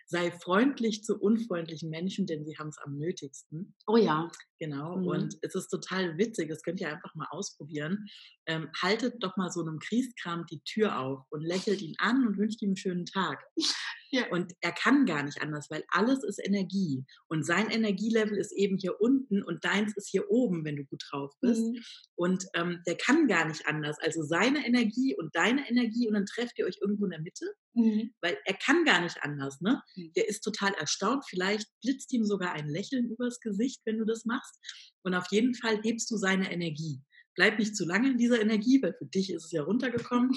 Sei 0.07 0.31
freundlich 0.31 1.03
zu 1.03 1.19
unfreundlichen 1.19 1.91
Menschen, 1.91 2.27
denn 2.27 2.45
sie 2.45 2.57
haben 2.59 2.69
es 2.69 2.79
am 2.79 2.99
nötigsten. 2.99 3.75
Oh 3.87 3.97
ja. 3.97 4.31
Genau. 4.59 4.97
Mhm. 4.97 5.07
Und 5.07 5.39
es 5.43 5.55
ist 5.55 5.69
total 5.69 6.17
witzig, 6.17 6.49
das 6.49 6.63
könnt 6.63 6.81
ihr 6.81 6.89
einfach 6.89 7.15
mal 7.15 7.27
ausprobieren. 7.31 8.07
Ähm, 8.47 8.71
haltet 8.81 9.17
doch 9.21 9.37
mal 9.37 9.51
so 9.51 9.61
einem 9.61 9.79
Kriegskram 9.79 10.47
die 10.51 10.63
Tür 10.65 10.99
auf 10.99 11.25
und 11.31 11.43
lächelt 11.43 11.83
ihn 11.83 11.95
an 11.99 12.27
und 12.27 12.39
wünscht 12.39 12.63
ihm 12.63 12.71
einen 12.71 12.77
schönen 12.77 13.07
Tag. 13.07 13.45
Ja. 14.11 14.29
Und 14.31 14.53
er 14.61 14.71
kann 14.71 15.07
gar 15.07 15.25
nicht 15.25 15.43
anders, 15.43 15.71
weil 15.71 15.83
alles 15.89 16.23
ist 16.23 16.39
Energie. 16.39 17.05
Und 17.27 17.45
sein 17.45 17.69
Energielevel 17.69 18.39
ist 18.39 18.53
eben 18.53 18.79
hier 18.79 19.01
unten 19.01 19.43
und 19.43 19.65
deins 19.65 19.97
ist 19.97 20.09
hier 20.09 20.31
oben, 20.31 20.65
wenn 20.65 20.77
du 20.77 20.85
gut 20.85 21.03
drauf 21.11 21.33
bist. 21.41 21.63
Mhm. 21.63 21.83
Und 22.15 22.45
ähm, 22.55 22.81
der 22.87 22.97
kann 22.97 23.27
gar 23.27 23.45
nicht 23.45 23.67
anders. 23.67 23.97
Also 24.01 24.23
seine 24.23 24.65
Energie 24.65 25.17
und 25.19 25.35
deine 25.35 25.69
Energie 25.69 26.07
und 26.07 26.15
dann 26.15 26.27
trefft 26.27 26.57
ihr 26.61 26.67
euch 26.67 26.79
irgendwo 26.81 27.07
in 27.07 27.11
der 27.11 27.23
Mitte, 27.23 27.45
mhm. 27.75 28.15
weil 28.21 28.39
er 28.45 28.55
kann 28.55 28.85
gar 28.85 29.01
nicht 29.01 29.23
anders. 29.23 29.61
Ne? 29.61 29.83
Mhm. 29.97 30.13
Der 30.17 30.29
ist 30.29 30.41
total 30.41 30.73
erstaunt. 30.75 31.25
Vielleicht 31.29 31.69
blitzt 31.83 32.13
ihm 32.13 32.25
sogar 32.25 32.53
ein 32.53 32.69
Lächeln 32.69 33.11
übers 33.11 33.41
Gesicht, 33.41 33.81
wenn 33.85 33.99
du 33.99 34.05
das 34.05 34.25
machst. 34.25 34.59
Und 35.03 35.15
auf 35.15 35.27
jeden 35.31 35.55
Fall 35.55 35.81
hebst 35.83 36.11
du 36.11 36.17
seine 36.17 36.51
Energie. 36.53 37.01
Bleib 37.35 37.59
nicht 37.59 37.77
zu 37.77 37.85
lange 37.85 38.11
in 38.11 38.19
dieser 38.19 38.41
Energie, 38.41 38.81
weil 38.81 38.95
für 38.95 39.07
dich 39.07 39.31
ist 39.31 39.47
es 39.47 39.53
ja 39.53 39.63
runtergekommen. 39.63 40.31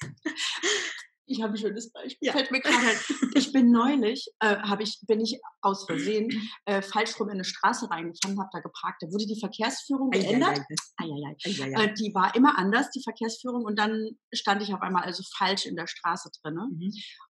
Ich 1.28 1.42
habe 1.42 1.52
ein 1.52 1.58
schönes 1.58 1.92
Beispiel. 1.92 2.26
Ja. 2.26 2.32
Fällt 2.32 2.50
mir 2.50 2.60
gerade. 2.60 2.78
Ich 3.34 3.52
bin 3.52 3.70
neulich, 3.70 4.28
äh, 4.40 4.56
ich, 4.80 4.98
bin 5.06 5.20
ich 5.20 5.38
aus 5.60 5.84
Versehen 5.84 6.28
äh, 6.64 6.82
falsch 6.82 7.20
rum 7.20 7.28
in 7.28 7.34
eine 7.34 7.44
Straße 7.44 7.88
reingefahren, 7.88 8.38
habe 8.38 8.48
da 8.52 8.60
geparkt. 8.60 9.02
Da 9.02 9.06
wurde 9.08 9.26
die 9.26 9.38
Verkehrsführung 9.38 10.10
geändert. 10.10 10.58
Äh, 10.98 11.94
die 11.94 12.12
war 12.14 12.34
immer 12.34 12.58
anders, 12.58 12.90
die 12.90 13.02
Verkehrsführung. 13.02 13.64
Und 13.64 13.78
dann 13.78 14.10
stand 14.32 14.62
ich 14.62 14.74
auf 14.74 14.80
einmal 14.80 15.04
also 15.04 15.22
falsch 15.36 15.66
in 15.66 15.76
der 15.76 15.86
Straße 15.86 16.30
drin. 16.42 16.54
Mhm. 16.54 16.92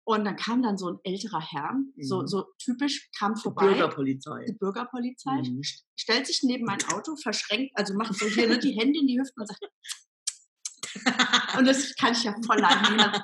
Und 0.05 0.25
dann 0.25 0.37
kam 0.37 0.63
dann 0.63 0.79
so 0.79 0.89
ein 0.89 0.99
älterer 1.05 1.41
Herr, 1.41 1.73
mhm. 1.73 1.93
so, 1.99 2.27
so 2.27 2.47
typisch, 2.59 3.11
kam 3.19 3.37
vorbei. 3.37 3.69
Die 3.69 3.75
Bürgerpolizei. 3.75 4.45
Die 4.49 4.55
Bürgerpolizei. 4.55 5.43
Mhm. 5.43 5.63
Stellt 5.97 6.27
sich 6.27 6.41
neben 6.43 6.65
mein 6.65 6.83
Auto, 6.93 7.17
verschränkt, 7.17 7.73
also 7.77 7.95
macht 7.95 8.15
so 8.15 8.27
hier 8.27 8.49
ne, 8.49 8.59
die 8.59 8.73
Hände 8.73 8.99
in 8.99 9.07
die 9.07 9.21
Hüften 9.21 9.41
und 9.43 9.47
sagt, 9.47 9.61
Und 11.59 11.67
das 11.67 11.95
kann 11.97 12.13
ich 12.13 12.25
ja 12.25 12.35
voll 12.45 12.59
leiden. 12.59 13.23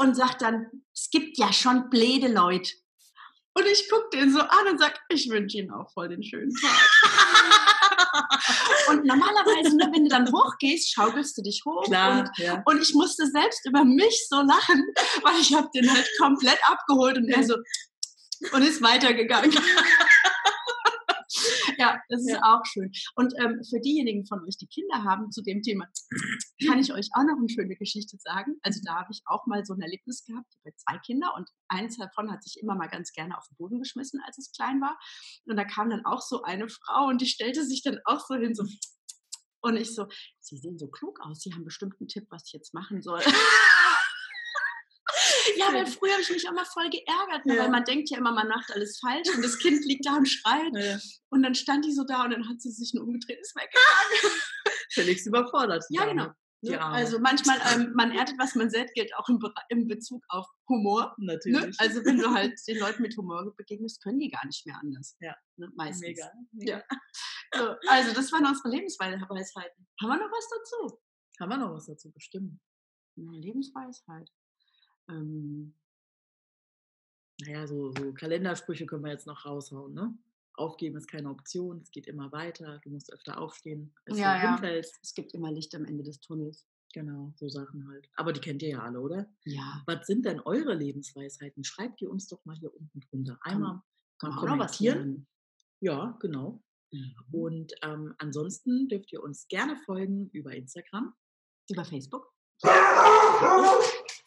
Und 0.00 0.16
sagt 0.16 0.42
dann, 0.42 0.66
es 0.92 1.08
gibt 1.10 1.38
ja 1.38 1.52
schon 1.52 1.88
bläde 1.88 2.28
Leute. 2.28 2.72
Und 3.56 3.66
ich 3.66 3.88
gucke 3.88 4.08
den 4.12 4.32
so 4.32 4.40
an 4.40 4.68
und 4.70 4.80
sage, 4.80 4.94
ich 5.08 5.30
wünsche 5.30 5.58
Ihnen 5.58 5.70
auch 5.70 5.92
voll 5.92 6.08
den 6.08 6.24
schönen 6.24 6.52
Tag. 6.52 6.70
und 8.88 9.04
normalerweise, 9.04 9.76
ne, 9.76 9.88
wenn 9.92 10.04
du 10.04 10.10
dann 10.10 10.32
hochgehst, 10.32 10.92
schaukelst 10.92 11.38
du 11.38 11.42
dich 11.42 11.62
hoch. 11.64 11.84
Klar, 11.84 12.20
und, 12.20 12.30
ja. 12.38 12.62
und 12.66 12.82
ich 12.82 12.94
musste 12.94 13.26
selbst 13.28 13.64
über 13.66 13.84
mich 13.84 14.26
so 14.28 14.36
lachen, 14.36 14.84
weil 15.22 15.40
ich 15.40 15.54
habe 15.54 15.68
den 15.72 15.88
halt 15.88 16.08
komplett 16.18 16.58
abgeholt 16.68 17.16
und 17.16 17.28
er 17.28 17.44
so 17.44 17.54
und 18.52 18.62
ist 18.62 18.82
weitergegangen. 18.82 19.52
ja, 21.84 22.00
das 22.08 22.20
ist 22.22 22.30
Ja. 22.30 22.40
auch 22.42 22.64
schön. 22.64 22.90
Und 23.16 23.34
ähm, 23.40 23.60
für 23.68 23.80
diejenigen 23.80 24.26
von 24.26 24.40
euch, 24.46 24.56
die 24.56 24.66
Kinder 24.66 25.04
haben, 25.04 25.30
zu 25.30 25.42
dem 25.42 25.62
Thema 25.62 25.86
kann 26.66 26.78
ich 26.78 26.92
euch 26.92 27.08
auch 27.14 27.24
noch 27.24 27.36
eine 27.38 27.48
schöne 27.48 27.76
Geschichte 27.76 28.16
sagen. 28.20 28.56
Also 28.62 28.80
da 28.84 28.94
habe 29.00 29.08
ich 29.12 29.22
auch 29.26 29.46
mal 29.46 29.64
so 29.64 29.74
ein 29.74 29.80
Erlebnis 29.80 30.24
gehabt. 30.24 30.46
Ich 30.50 30.64
habe 30.64 30.76
zwei 30.76 30.98
Kinder 31.04 31.32
und 31.36 31.48
eins 31.68 31.96
davon 31.96 32.30
hat 32.30 32.42
sich 32.42 32.58
immer 32.62 32.74
mal 32.74 32.88
ganz 32.88 33.12
gerne 33.12 33.36
auf 33.36 33.46
den 33.48 33.56
Boden 33.56 33.78
geschmissen, 33.78 34.20
als 34.26 34.38
es 34.38 34.52
klein 34.52 34.80
war. 34.80 34.98
Und 35.46 35.56
da 35.56 35.64
kam 35.64 35.90
dann 35.90 36.04
auch 36.04 36.20
so 36.20 36.42
eine 36.42 36.68
Frau 36.68 37.06
und 37.08 37.20
die 37.20 37.26
stellte 37.26 37.64
sich 37.64 37.82
dann 37.82 37.98
auch 38.04 38.20
so 38.26 38.34
hin, 38.34 38.54
so 38.54 38.64
und 39.62 39.76
ich 39.76 39.94
so, 39.94 40.06
Sie 40.40 40.58
sehen 40.58 40.76
so 40.78 40.88
klug 40.88 41.20
aus, 41.22 41.40
Sie 41.40 41.52
haben 41.54 41.64
bestimmt 41.64 41.94
einen 41.98 42.08
Tipp, 42.08 42.26
was 42.28 42.44
ich 42.46 42.52
jetzt 42.52 42.74
machen 42.74 43.00
soll. 43.00 43.20
Ja, 45.56 45.72
weil 45.72 45.86
früher 45.86 46.12
habe 46.12 46.22
ich 46.22 46.30
mich 46.30 46.48
auch 46.48 46.52
mal 46.52 46.64
voll 46.64 46.88
geärgert, 46.90 47.46
ne, 47.46 47.56
Ja. 47.56 47.62
weil 47.64 47.70
man 47.70 47.84
denkt 47.84 48.10
ja 48.10 48.18
immer, 48.18 48.32
man 48.32 48.48
macht 48.48 48.70
alles 48.72 48.98
falsch 48.98 49.28
und 49.34 49.42
das 49.42 49.58
Kind 49.58 49.84
liegt 49.84 50.06
da 50.06 50.16
und 50.16 50.26
schreit. 50.26 50.72
Ja, 50.74 50.98
Und 51.30 51.42
dann 51.42 51.54
stand 51.54 51.84
die 51.84 51.92
so 51.92 52.04
da 52.04 52.24
und 52.24 52.30
dann 52.30 52.48
hat 52.48 52.60
sie 52.60 52.70
sich 52.70 52.92
nur 52.94 53.04
umgedreht, 53.04 53.38
ist 53.40 53.54
weggegangen. 53.56 54.40
Felix 54.92 55.26
überfordert. 55.26 55.84
Ja, 55.90 56.04
genau. 56.06 56.26
Ne? 56.62 56.80
Arme. 56.80 56.94
Also 56.94 57.18
manchmal, 57.18 57.58
ähm, 57.74 57.92
man 57.94 58.10
erntet, 58.12 58.38
was 58.38 58.54
man 58.54 58.70
sät, 58.70 58.90
gilt 58.94 59.14
auch 59.16 59.28
im, 59.28 59.38
Bere- 59.38 59.52
im 59.68 59.86
Bezug 59.86 60.24
auf 60.28 60.46
Humor. 60.68 61.14
Ne? 61.18 61.34
Natürlich. 61.34 61.78
Also 61.78 62.02
wenn 62.06 62.16
du 62.18 62.30
halt 62.32 62.58
den 62.66 62.78
Leuten 62.78 63.02
mit 63.02 63.14
Humor 63.18 63.52
begegnest, 63.56 64.02
können 64.02 64.18
die 64.18 64.30
gar 64.30 64.46
nicht 64.46 64.64
mehr 64.66 64.78
anders. 64.80 65.16
Ja. 65.20 65.36
Ne? 65.56 65.68
Meistens. 65.74 66.00
Mega. 66.08 66.30
mega. 66.52 66.76
Ja. 66.78 66.84
So, 67.54 67.74
also 67.88 68.14
das 68.14 68.32
waren 68.32 68.46
unsere 68.46 68.68
Lebensweisheiten. 68.70 69.86
Haben 70.00 70.08
wir 70.08 70.16
noch 70.16 70.32
was 70.32 70.48
dazu? 70.48 71.00
Haben 71.40 71.48
wir 71.50 71.58
noch 71.58 71.74
was 71.74 71.86
dazu 71.86 72.10
bestimmt? 72.10 72.58
Eine 73.18 73.38
Lebensweisheit. 73.38 74.30
Ähm, 75.08 75.74
Naja, 77.40 77.66
so, 77.66 77.90
so 77.92 78.12
Kalendersprüche 78.12 78.86
können 78.86 79.04
wir 79.04 79.10
jetzt 79.12 79.26
noch 79.26 79.44
raushauen, 79.44 79.92
ne? 79.94 80.16
Aufgeben 80.56 80.96
ist 80.96 81.08
keine 81.08 81.30
Option, 81.30 81.80
es 81.82 81.90
geht 81.90 82.06
immer 82.06 82.30
weiter, 82.30 82.78
du 82.84 82.90
musst 82.90 83.12
öfter 83.12 83.38
aufstehen, 83.40 83.92
als 84.06 84.18
Ja, 84.18 84.36
ja. 84.36 84.50
hinfällst. 84.50 85.00
es 85.02 85.12
gibt 85.14 85.34
immer 85.34 85.50
Licht 85.50 85.74
am 85.74 85.84
Ende 85.84 86.04
des 86.04 86.20
Tunnels. 86.20 86.64
Genau, 86.92 87.32
so 87.34 87.48
Sachen 87.48 87.88
halt. 87.88 88.08
Aber 88.14 88.32
die 88.32 88.38
kennt 88.40 88.62
ihr 88.62 88.68
ja 88.68 88.78
alle, 88.84 89.00
oder? 89.00 89.28
Ja. 89.44 89.82
Was 89.86 90.06
sind 90.06 90.24
denn 90.26 90.38
eure 90.40 90.74
Lebensweisheiten? 90.74 91.64
Schreibt 91.64 92.00
die 92.00 92.06
uns 92.06 92.28
doch 92.28 92.44
mal 92.44 92.54
hier 92.56 92.72
unten 92.72 93.00
drunter. 93.00 93.36
Einmal 93.42 93.82
Kann 94.20 94.30
was 94.30 94.36
kommentieren. 94.78 95.26
Ja, 95.80 96.16
genau. 96.20 96.62
Mhm. 96.92 97.14
Und 97.32 97.72
ähm, 97.82 98.14
ansonsten 98.18 98.86
dürft 98.86 99.12
ihr 99.12 99.24
uns 99.24 99.48
gerne 99.48 99.76
folgen 99.84 100.30
über 100.30 100.54
Instagram. 100.54 101.12
Über 101.68 101.84
Facebook? 101.84 102.32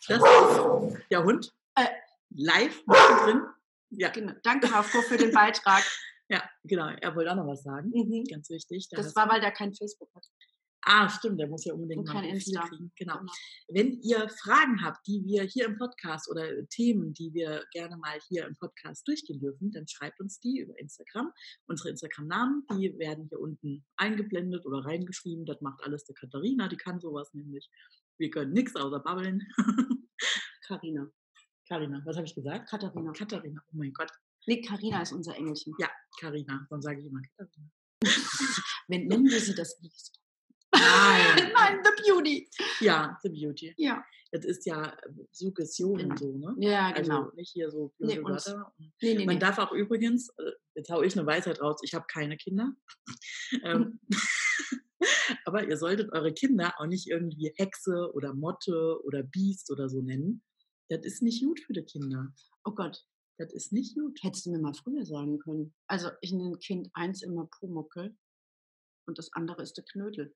Das 0.07 0.17
ist 0.19 0.97
der 1.11 1.23
Hund. 1.23 1.53
Äh. 1.75 1.87
Live 2.29 2.83
mittendrin. 2.85 3.41
Ja, 3.89 4.09
Genau. 4.09 4.33
Danke, 4.43 4.71
Rafko, 4.71 5.01
für 5.01 5.17
den 5.17 5.31
Beitrag. 5.31 5.83
ja, 6.29 6.43
genau. 6.63 6.87
Er 6.87 7.15
wollte 7.15 7.31
auch 7.31 7.35
noch 7.35 7.47
was 7.47 7.63
sagen. 7.63 7.89
Mhm. 7.89 8.25
Ganz 8.25 8.49
wichtig. 8.49 8.89
da 8.89 8.97
Das 8.97 9.15
war, 9.15 9.29
weil 9.29 9.41
der 9.41 9.51
kein 9.51 9.73
Facebook 9.73 10.09
hat. 10.13 10.25
Ah, 10.89 11.09
stimmt, 11.09 11.37
der 11.37 11.47
muss 11.47 11.65
ja 11.65 11.73
unbedingt 11.73 12.07
Und 12.07 12.13
mal 12.13 12.23
ein 12.23 12.29
Insta. 12.29 12.65
kriegen. 12.65 12.93
Genau. 12.95 13.17
Genau. 13.17 13.31
Wenn 13.67 13.99
ihr 14.03 14.29
Fragen 14.29 14.81
habt, 14.81 15.05
die 15.05 15.21
wir 15.25 15.43
hier 15.43 15.65
im 15.65 15.77
Podcast 15.77 16.29
oder 16.31 16.65
Themen, 16.69 17.13
die 17.13 17.33
wir 17.33 17.65
gerne 17.73 17.97
mal 17.97 18.17
hier 18.29 18.45
im 18.45 18.55
Podcast 18.55 19.05
durchgehen 19.05 19.39
dürfen, 19.39 19.71
dann 19.71 19.85
schreibt 19.87 20.21
uns 20.21 20.39
die 20.39 20.59
über 20.59 20.79
Instagram. 20.79 21.33
Unsere 21.67 21.89
Instagram-Namen, 21.89 22.65
die 22.71 22.97
werden 22.99 23.27
hier 23.27 23.39
unten 23.39 23.85
eingeblendet 23.97 24.65
oder 24.65 24.85
reingeschrieben. 24.85 25.45
Das 25.45 25.59
macht 25.59 25.83
alles 25.83 26.05
der 26.05 26.15
Katharina, 26.15 26.69
die 26.69 26.77
kann 26.77 27.01
sowas 27.01 27.33
nämlich. 27.33 27.69
Wir 28.17 28.29
können 28.29 28.53
nichts 28.53 28.75
außer 28.75 28.99
babbeln. 28.99 29.45
Carina. 30.67 31.09
Karina, 31.67 32.01
was 32.05 32.15
habe 32.15 32.25
ich 32.27 32.36
gesagt? 32.36 32.69
Katharina. 32.69 33.12
Katharina, 33.13 33.62
oh 33.67 33.77
mein 33.77 33.91
Gott. 33.93 34.12
Nee, 34.45 34.62
Carina 34.62 35.01
ist 35.01 35.12
unser 35.12 35.36
Engelchen. 35.36 35.74
Ja, 35.79 35.89
Karina, 36.19 36.65
dann 36.69 36.81
sage 36.81 37.01
ich 37.01 37.05
immer 37.07 37.21
Katharina. 37.38 37.69
Wenn 38.88 39.07
nennen 39.07 39.25
wir 39.25 39.39
sie 39.39 39.55
das 39.55 39.79
Biest. 39.79 40.19
Nein. 40.74 41.51
Nein, 41.53 41.79
The 41.83 42.03
Beauty. 42.03 42.50
Ja, 42.79 43.17
The 43.24 43.29
Beauty. 43.29 43.74
Ja. 43.77 44.03
Das 44.31 44.43
ist 44.45 44.65
ja 44.65 44.86
äh, 44.88 45.13
Suggestion 45.31 45.97
Genau. 45.97 46.15
so, 46.17 46.38
ne? 46.38 46.53
Ja, 46.59 46.88
Also 46.91 47.01
genau. 47.12 47.31
nicht 47.36 47.51
hier 47.51 47.69
so 47.71 47.93
Nee, 47.97 48.15
blöde 48.15 48.33
uns- 48.33 48.47
Wörter. 48.47 48.74
Nee, 48.77 49.15
nee, 49.15 49.25
Man 49.25 49.36
nee. 49.36 49.39
darf 49.39 49.57
auch 49.57 49.71
übrigens, 49.71 50.29
äh, 50.38 50.51
jetzt 50.75 50.89
hau 50.89 51.01
ich 51.01 51.17
eine 51.17 51.25
Weisheit 51.25 51.62
raus, 51.62 51.79
ich 51.83 51.93
habe 51.93 52.05
keine 52.07 52.36
Kinder. 52.38 52.74
ähm, 53.63 54.00
aber 55.45 55.67
ihr 55.67 55.77
solltet 55.77 56.12
eure 56.12 56.33
Kinder 56.33 56.74
auch 56.77 56.88
nicht 56.88 57.07
irgendwie 57.07 57.53
Hexe 57.57 58.12
oder 58.13 58.33
Motte 58.33 59.00
oder 59.03 59.24
Biest 59.24 59.71
oder 59.71 59.88
so 59.89 60.01
nennen. 60.01 60.43
Das 60.89 61.06
ist 61.06 61.22
nicht 61.22 61.44
gut 61.44 61.60
für 61.60 61.74
die 61.74 61.84
Kinder. 61.84 62.34
Oh 62.63 62.72
Gott, 62.72 63.06
Das 63.38 63.53
ist 63.53 63.72
nicht 63.74 63.96
gut. 63.96 64.20
hättest 64.24 64.46
du 64.46 64.51
mir 64.51 64.60
mal 64.60 64.74
früher 64.74 65.06
sagen 65.06 65.39
können. 65.39 65.74
Also 65.88 66.10
ich 66.22 66.32
nenne 66.32 66.58
Kind 66.58 66.89
eins 66.94 67.22
immer 67.22 67.48
Pumuckel 67.60 68.15
und 69.08 69.17
das 69.17 69.32
andere 69.34 69.62
ist 69.62 69.77
der 69.77 69.86
Knödel. 69.86 70.34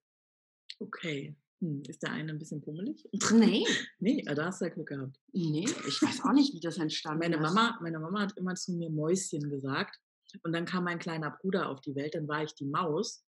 Okay. 0.79 1.35
Hm, 1.61 1.83
ist 1.87 2.01
der 2.01 2.11
eine 2.11 2.31
ein 2.31 2.39
bisschen 2.39 2.61
pummelig? 2.61 3.07
Nee, 3.31 3.65
nee, 3.99 4.23
äh, 4.25 4.35
da 4.35 4.45
hast 4.45 4.61
du 4.61 4.65
ja 4.65 4.73
Glück 4.73 4.87
gehabt. 4.89 5.19
nee, 5.31 5.65
ich 5.87 6.01
weiß 6.01 6.21
auch 6.23 6.33
nicht, 6.33 6.53
wie 6.53 6.59
das 6.59 6.77
entstanden 6.77 7.19
Meine 7.19 7.35
ist. 7.35 7.41
Mama, 7.41 7.77
meine 7.81 7.99
Mama 7.99 8.21
hat 8.21 8.37
immer 8.37 8.55
zu 8.55 8.73
mir 8.73 8.89
Mäuschen 8.89 9.49
gesagt. 9.49 9.97
Und 10.43 10.53
dann 10.53 10.65
kam 10.65 10.85
mein 10.85 10.97
kleiner 10.99 11.29
Bruder 11.41 11.69
auf 11.69 11.81
die 11.81 11.93
Welt, 11.95 12.15
dann 12.15 12.27
war 12.27 12.43
ich 12.43 12.55
die 12.55 12.65
Maus. 12.65 13.23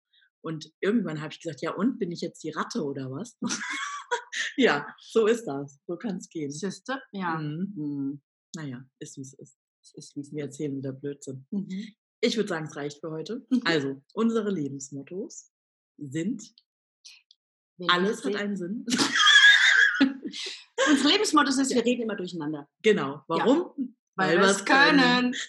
Und 0.43 0.71
irgendwann 0.79 1.21
habe 1.21 1.33
ich 1.33 1.41
gesagt, 1.41 1.61
ja 1.61 1.73
und, 1.73 1.99
bin 1.99 2.11
ich 2.11 2.21
jetzt 2.21 2.43
die 2.43 2.51
Ratte 2.51 2.83
oder 2.83 3.11
was? 3.11 3.37
ja, 4.57 4.87
so 4.99 5.27
ist 5.27 5.45
das. 5.45 5.79
So 5.87 5.97
kann 5.97 6.17
es 6.17 6.29
gehen. 6.29 6.51
Siehste? 6.51 7.01
Ja. 7.11 7.37
Mhm. 7.37 7.73
Mhm. 7.75 8.21
Naja, 8.55 8.83
ist 8.99 9.17
wie 9.17 9.21
es 9.21 9.33
ist. 9.33 9.57
Ist 9.95 10.15
wie 10.15 10.21
es 10.21 10.31
Wir 10.31 10.43
erzählen 10.43 10.75
wieder 10.77 10.91
Blödsinn. 10.91 11.45
Mhm. 11.51 11.93
Ich 12.21 12.37
würde 12.37 12.49
sagen, 12.49 12.65
es 12.65 12.75
reicht 12.75 12.99
für 12.99 13.11
heute. 13.11 13.45
Mhm. 13.49 13.61
Also, 13.65 14.03
unsere 14.13 14.51
Lebensmottos 14.51 15.51
sind, 15.97 16.43
Wenn 17.77 17.89
alles 17.89 18.23
wir 18.23 18.33
hat 18.33 18.41
einen 18.41 18.57
Sinn. 18.57 18.85
Unser 20.89 21.09
Lebensmotto 21.09 21.49
ist, 21.49 21.73
wir 21.73 21.85
reden 21.85 22.03
immer 22.03 22.15
durcheinander. 22.15 22.67
genau. 22.81 23.23
Warum? 23.27 23.95
Weil, 24.15 24.37
wir 24.37 24.41
wir's 24.45 24.57
es 24.57 24.65
können. 24.65 25.35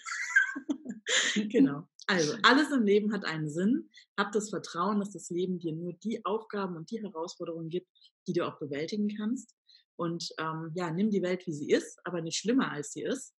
Genau. 1.35 1.87
Also, 2.07 2.35
alles 2.43 2.71
im 2.71 2.83
Leben 2.83 3.13
hat 3.13 3.25
einen 3.25 3.49
Sinn. 3.49 3.89
Hab 4.17 4.31
das 4.31 4.49
Vertrauen, 4.49 4.99
dass 4.99 5.11
das 5.11 5.29
Leben 5.29 5.59
dir 5.59 5.73
nur 5.73 5.93
die 5.93 6.23
Aufgaben 6.25 6.75
und 6.75 6.91
die 6.91 7.01
Herausforderungen 7.01 7.69
gibt, 7.69 7.87
die 8.27 8.33
du 8.33 8.45
auch 8.45 8.59
bewältigen 8.59 9.09
kannst. 9.15 9.55
Und 9.95 10.33
ähm, 10.39 10.71
ja, 10.75 10.91
nimm 10.91 11.11
die 11.11 11.21
Welt, 11.21 11.45
wie 11.45 11.53
sie 11.53 11.69
ist, 11.69 11.99
aber 12.05 12.21
nicht 12.21 12.37
schlimmer, 12.37 12.71
als 12.71 12.93
sie 12.93 13.03
ist. 13.03 13.35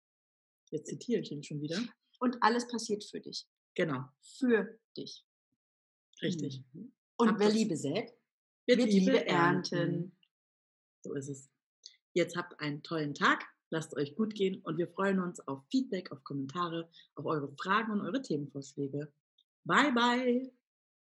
Jetzt 0.70 0.88
zitiere 0.88 1.20
ich 1.20 1.32
ihn 1.32 1.42
schon 1.42 1.60
wieder. 1.60 1.80
Und 2.20 2.36
alles 2.42 2.66
passiert 2.68 3.04
für 3.04 3.20
dich. 3.20 3.46
Genau, 3.74 4.04
Für 4.38 4.78
dich. 4.96 5.24
richtig. 6.22 6.62
Mhm. 6.72 6.92
Und 7.16 7.28
Hab 7.28 7.38
wer 7.40 7.50
Liebe 7.50 7.76
sät, 7.76 8.12
Wird 8.66 8.78
wird 8.78 8.92
Liebe 8.92 9.26
ernten. 9.26 10.16
So 11.02 11.14
ist 11.14 11.28
es. 11.28 11.50
Jetzt 12.12 12.36
habt 12.36 12.58
einen 12.60 12.82
tollen 12.82 13.14
Tag. 13.14 13.44
Lasst 13.70 13.96
euch 13.96 14.14
gut 14.14 14.34
gehen 14.34 14.60
und 14.62 14.78
wir 14.78 14.88
freuen 14.88 15.18
uns 15.18 15.40
auf 15.48 15.64
Feedback, 15.70 16.12
auf 16.12 16.22
Kommentare, 16.22 16.88
auf 17.16 17.24
eure 17.24 17.52
Fragen 17.56 17.90
und 17.92 18.02
eure 18.02 18.22
Themenvorschläge. 18.22 19.12
Bye, 19.64 19.92
bye. 19.92 20.63